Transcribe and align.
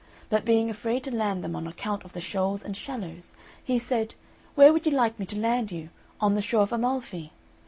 But 0.31 0.45
being 0.45 0.67
afraid 0.71 1.03
to 1.03 1.11
land 1.15 1.43
them 1.43 1.55
on 1.55 1.67
account 1.67 2.03
of 2.03 2.13
the 2.13 2.21
shoals 2.21 2.65
and 2.65 2.75
shallows, 2.75 3.35
he 3.63 3.77
said, 3.77 4.15
"Where 4.55 4.73
would 4.73 4.87
you 4.87 4.91
like 4.91 5.19
me 5.19 5.27
to 5.27 5.37
land 5.37 5.71
you? 5.71 5.91
On 6.19 6.33
the 6.33 6.41
shore 6.41 6.63
of 6.63 6.73
Amalfi?" 6.73 7.33